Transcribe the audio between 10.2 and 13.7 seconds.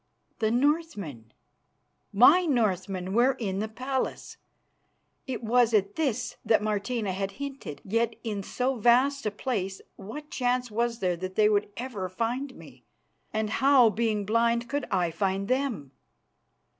chance was there that they would ever find me, and